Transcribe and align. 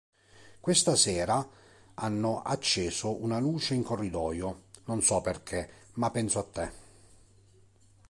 Questa 0.59 0.95
sera 0.95 1.47
hanno 1.93 2.41
acceso 2.41 3.21
una 3.21 3.37
luce 3.37 3.75
in 3.75 3.83
corridoio, 3.83 4.63
non 4.85 5.03
so 5.03 5.21
perché, 5.21 5.89
ma 5.97 6.09
penso 6.09 6.39
a 6.39 6.43
te. 6.43 6.71